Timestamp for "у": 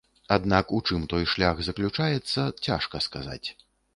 0.77-0.79